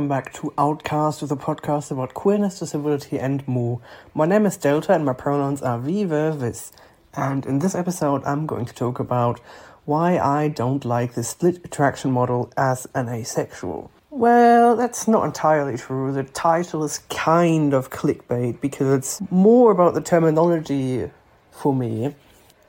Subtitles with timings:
[0.00, 3.82] welcome back to Outcast, the podcast about queerness, disability, and more.
[4.14, 6.72] My name is Delta, and my pronouns are vive, vis.
[7.12, 9.40] And in this episode, I'm going to talk about
[9.84, 13.90] why I don't like the split attraction model as an asexual.
[14.08, 16.12] Well, that's not entirely true.
[16.12, 21.10] The title is kind of clickbait because it's more about the terminology
[21.50, 22.14] for me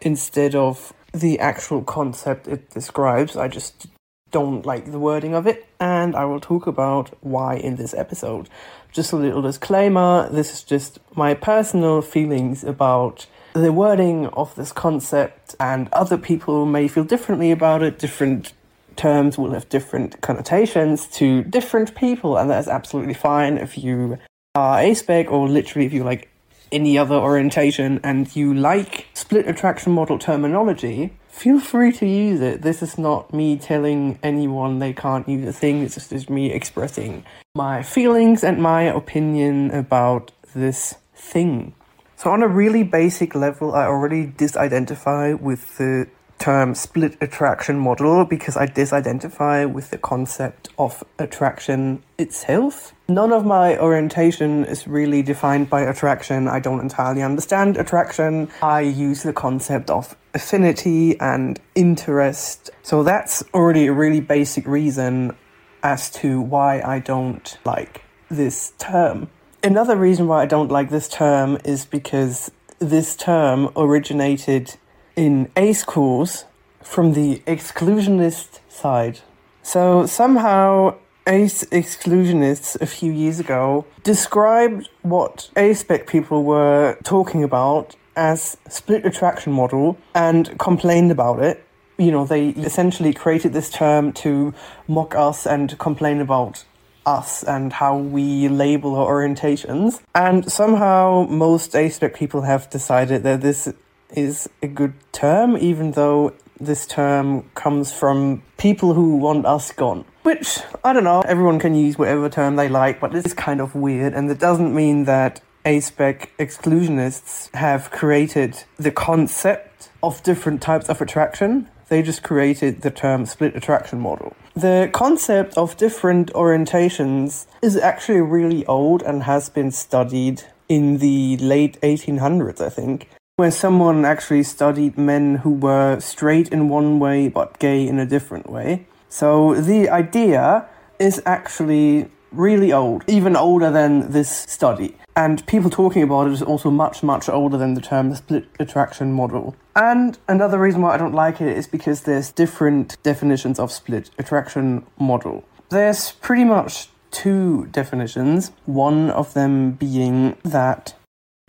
[0.01, 3.37] instead of the actual concept it describes.
[3.37, 3.87] I just
[4.31, 8.49] don't like the wording of it, and I will talk about why in this episode.
[8.91, 14.71] Just a little disclaimer this is just my personal feelings about the wording of this
[14.71, 17.99] concept, and other people may feel differently about it.
[17.99, 18.53] Different
[18.95, 24.17] terms will have different connotations to different people, and that is absolutely fine if you
[24.55, 26.29] are aspec or literally if you like
[26.71, 32.61] any other orientation and you like split attraction model terminology, feel free to use it.
[32.61, 37.23] This is not me telling anyone they can't use a thing, it's just me expressing
[37.55, 41.73] my feelings and my opinion about this thing.
[42.15, 46.07] So, on a really basic level, I already disidentify with the
[46.41, 52.93] term split attraction model because I disidentify with the concept of attraction itself.
[53.07, 56.47] None of my orientation is really defined by attraction.
[56.47, 58.49] I don't entirely understand attraction.
[58.63, 62.71] I use the concept of affinity and interest.
[62.81, 65.35] So that's already a really basic reason
[65.83, 69.29] as to why I don't like this term.
[69.63, 72.49] Another reason why I don't like this term is because
[72.79, 74.75] this term originated
[75.15, 76.45] in A schools
[76.81, 79.19] from the exclusionist side.
[79.63, 80.95] So somehow
[81.27, 89.05] ace exclusionists a few years ago described what aspec people were talking about as split
[89.05, 91.63] attraction model and complained about it.
[91.97, 94.53] You know, they essentially created this term to
[94.87, 96.65] mock us and complain about
[97.05, 100.01] us and how we label our orientations.
[100.15, 103.71] And somehow most aspec people have decided that this
[104.13, 110.05] is a good term, even though this term comes from people who want us gone.
[110.23, 113.73] Which, I don't know, everyone can use whatever term they like, but it's kind of
[113.73, 120.89] weird, and it doesn't mean that aspec exclusionists have created the concept of different types
[120.89, 121.67] of attraction.
[121.89, 124.35] They just created the term split attraction model.
[124.55, 131.37] The concept of different orientations is actually really old and has been studied in the
[131.37, 133.09] late 1800s, I think
[133.41, 138.05] where someone actually studied men who were straight in one way but gay in a
[138.05, 138.85] different way.
[139.09, 140.67] So the idea
[140.99, 144.95] is actually really old, even older than this study.
[145.15, 149.11] And people talking about it is also much, much older than the term split attraction
[149.11, 149.55] model.
[149.75, 154.11] And another reason why I don't like it is because there's different definitions of split
[154.19, 155.43] attraction model.
[155.69, 160.93] There's pretty much two definitions, one of them being that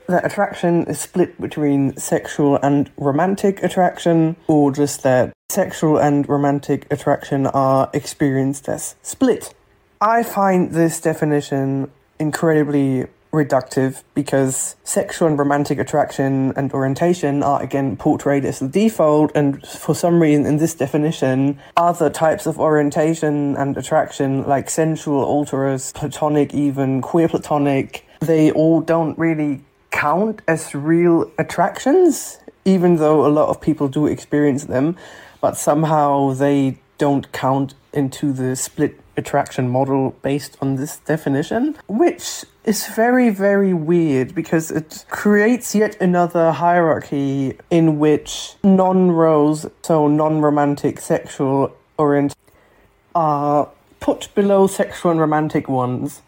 [0.09, 6.87] that attraction is split between sexual and romantic attraction, or just that sexual and romantic
[6.91, 9.55] attraction are experienced as split.
[10.01, 17.97] I find this definition incredibly reductive because sexual and romantic attraction and orientation are again
[17.97, 23.57] portrayed as the default, and for some reason, in this definition, other types of orientation
[23.57, 29.63] and attraction, like sensual, alterous, platonic, even queer platonic, they all don't really
[30.03, 34.97] count as real attractions, even though a lot of people do experience them,
[35.41, 42.45] but somehow they don't count into the split attraction model based on this definition, which
[42.65, 50.09] is very, very weird because it creates yet another hierarchy in which non roles, so
[50.09, 52.35] non romantic sexual orient,
[53.15, 53.69] are
[54.01, 56.23] put below sexual and romantic ones.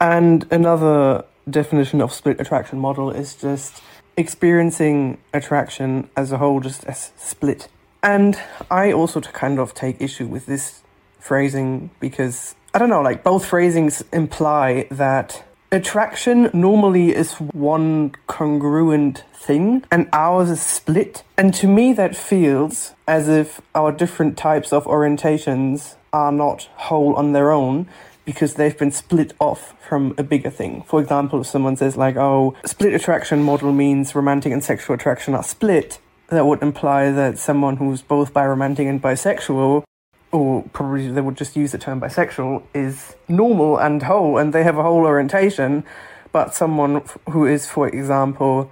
[0.00, 3.82] And another definition of split attraction model is just
[4.16, 7.68] experiencing attraction as a whole, just as split.
[8.02, 8.38] And
[8.70, 10.82] I also to kind of take issue with this
[11.18, 19.24] phrasing because I don't know, like both phrasings imply that attraction normally is one congruent
[19.34, 21.22] thing and ours is split.
[21.36, 27.14] And to me, that feels as if our different types of orientations are not whole
[27.14, 27.88] on their own
[28.24, 30.82] because they've been split off from a bigger thing.
[30.86, 35.34] For example, if someone says, like, oh, split attraction model means romantic and sexual attraction
[35.34, 35.98] are split,
[36.28, 39.84] that would imply that someone who's both biromantic and bisexual,
[40.30, 44.62] or probably they would just use the term bisexual, is normal and whole and they
[44.62, 45.84] have a whole orientation,
[46.32, 48.70] but someone who is, for example,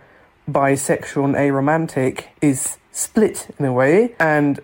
[0.51, 4.61] bisexual and aromantic is split in a way and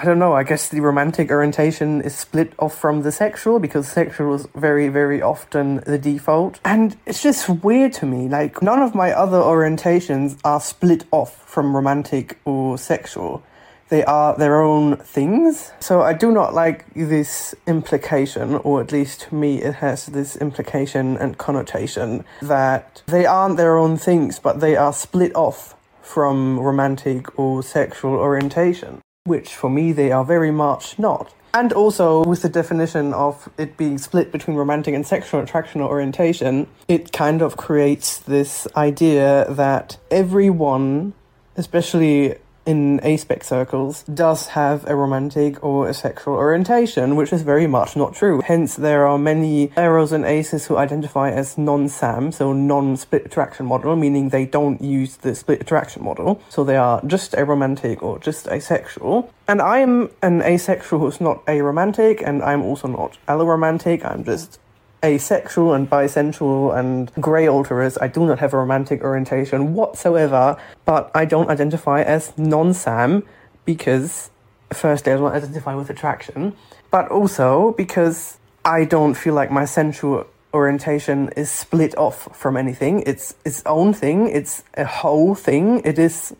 [0.00, 3.88] I don't know, I guess the romantic orientation is split off from the sexual because
[3.88, 6.60] sexual is very, very often the default.
[6.64, 8.28] And it's just weird to me.
[8.28, 13.42] Like, none of my other orientations are split off from romantic or sexual.
[13.88, 15.72] They are their own things.
[15.80, 20.36] So I do not like this implication, or at least to me, it has this
[20.36, 26.60] implication and connotation that they aren't their own things, but they are split off from
[26.60, 31.32] romantic or sexual orientation which for me they are very much not.
[31.54, 35.88] And also, with the definition of it being split between romantic and sexual attraction or
[35.88, 41.14] orientation, it kind of creates this idea that everyone,
[41.56, 42.36] especially
[42.68, 48.14] in aspec circles does have aromantic or a sexual orientation, which is very much not
[48.14, 48.42] true.
[48.44, 53.96] Hence, there are many aros and aces who identify as non-SAM, so non-split attraction model,
[53.96, 56.42] meaning they don't use the split attraction model.
[56.50, 59.32] So they are just aromantic or just asexual.
[59.48, 64.04] And I'm an asexual who's not a romantic, and I'm also not alloromantic.
[64.04, 64.60] I'm just
[65.04, 67.98] asexual and bisensual and grey alterous.
[68.00, 73.22] I do not have a romantic orientation whatsoever, but I don't identify as non Sam
[73.64, 74.30] because,
[74.72, 76.54] firstly, I don't identify with attraction,
[76.90, 83.02] but also because I don't feel like my sensual orientation is split off from anything.
[83.06, 85.82] It's its own thing, it's a whole thing.
[85.84, 86.34] It is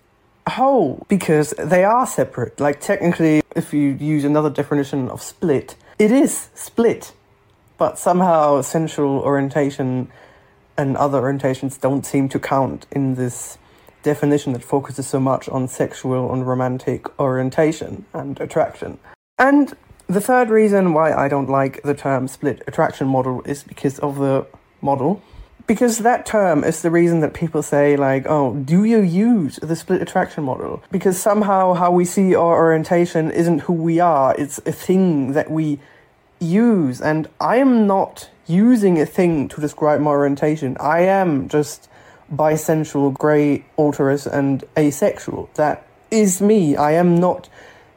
[0.49, 2.59] whole because they are separate.
[2.59, 7.13] Like, technically, if you use another definition of split, it is split
[7.79, 10.11] but somehow sensual orientation
[10.77, 13.57] and other orientations don't seem to count in this
[14.03, 18.99] definition that focuses so much on sexual and romantic orientation and attraction.
[19.39, 19.75] And
[20.07, 24.19] the third reason why I don't like the term split attraction model is because of
[24.19, 24.47] the
[24.81, 25.23] model.
[25.67, 29.77] Because that term is the reason that people say, like, oh, do you use the
[29.77, 30.83] split attraction model?
[30.91, 35.51] Because somehow how we see our orientation isn't who we are, it's a thing that
[35.51, 35.79] we
[36.41, 40.77] use, and I am not using a thing to describe my orientation.
[40.81, 41.89] I am just
[42.33, 45.51] bisensual, grey, alterous, and asexual.
[45.55, 46.77] That is me.
[46.77, 47.49] I am not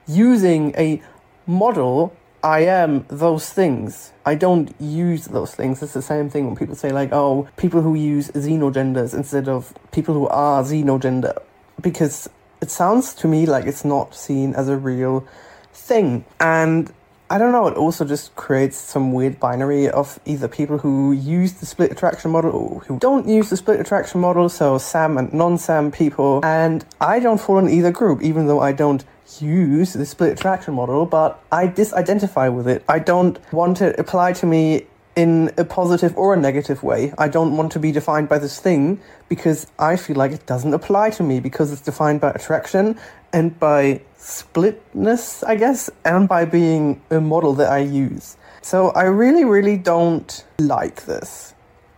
[0.07, 1.01] using a
[1.47, 2.15] model.
[2.43, 4.11] I am those things.
[4.25, 5.81] I don't use those things.
[5.83, 9.73] It's the same thing when people say, like, oh, people who use xenogenders instead of
[9.91, 11.37] people who are xenogender.
[11.79, 12.29] Because
[12.61, 15.27] it sounds to me like it's not seen as a real
[15.73, 16.25] thing.
[16.39, 16.91] And
[17.31, 21.53] I don't know, it also just creates some weird binary of either people who use
[21.53, 25.31] the split attraction model or who don't use the split attraction model, so SAM and
[25.31, 26.41] non SAM people.
[26.43, 29.05] And I don't fall in either group, even though I don't
[29.39, 32.83] use the split attraction model, but I disidentify with it.
[32.89, 37.13] I don't want it applied to me in a positive or a negative way.
[37.17, 40.73] I don't want to be defined by this thing because I feel like it doesn't
[40.73, 42.97] apply to me because it's defined by attraction
[43.33, 48.37] and by splitness, I guess, and by being a model that I use.
[48.61, 51.53] So I really, really don't like this.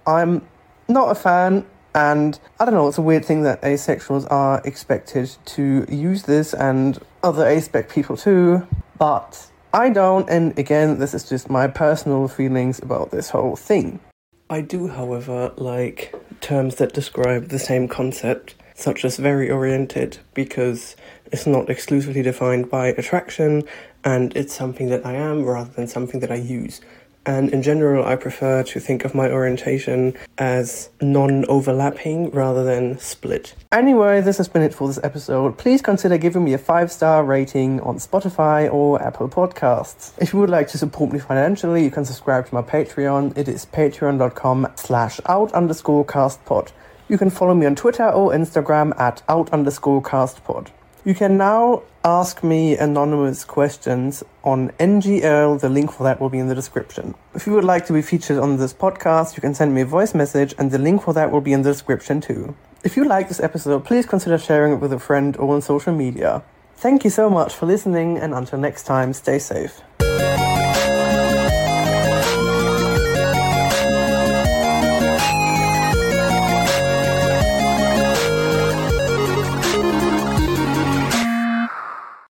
[0.07, 0.47] I'm
[0.87, 1.65] not a fan,
[1.95, 6.53] and I don't know, it's a weird thing that asexuals are expected to use this
[6.53, 8.67] and other aspec people too,
[8.97, 13.99] but I don't, and again, this is just my personal feelings about this whole thing.
[14.47, 20.95] I do, however, like terms that describe the same concept, such as varioriented, because
[21.31, 23.63] it's not exclusively defined by attraction
[24.03, 26.79] and it's something that I am rather than something that I use.
[27.25, 32.97] And in general, I prefer to think of my orientation as non overlapping rather than
[32.99, 33.55] split.
[33.71, 35.57] Anyway, this has been it for this episode.
[35.57, 40.11] Please consider giving me a five star rating on Spotify or Apple Podcasts.
[40.17, 43.37] If you would like to support me financially, you can subscribe to my Patreon.
[43.37, 46.71] It is patreon.com slash out underscore castpod.
[47.07, 50.69] You can follow me on Twitter or Instagram at out underscore castpod.
[51.05, 55.59] You can now ask me anonymous questions on NGL.
[55.59, 57.13] The link for that will be in the description.
[57.35, 59.85] If you would like to be featured on this podcast, you can send me a
[59.85, 62.55] voice message, and the link for that will be in the description too.
[62.85, 65.93] If you like this episode, please consider sharing it with a friend or on social
[65.93, 66.41] media.
[66.77, 69.81] Thank you so much for listening, and until next time, stay safe.